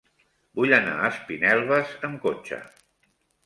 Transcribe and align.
Vull 0.59 0.73
anar 0.77 0.95
a 1.03 1.11
Espinelves 1.11 1.95
amb 2.11 2.21
cotxe. 2.27 2.63